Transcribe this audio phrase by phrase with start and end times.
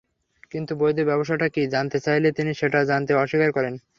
[0.51, 3.73] কিন্তু বৈধ ব্যবসাটা কী, জানাতে চাইলে তিনি সেটা জানাতে অস্বীকার করেন।